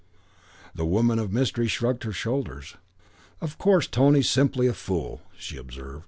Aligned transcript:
The 0.73 0.83
woman 0.83 1.19
of 1.19 1.31
mystery 1.31 1.67
shrugged 1.67 2.05
her 2.05 2.11
shoulders. 2.11 2.75
"Of 3.39 3.59
course 3.59 3.85
Tony's 3.85 4.27
simply 4.27 4.65
a 4.65 4.73
fool," 4.73 5.21
she 5.37 5.57
observed. 5.57 5.99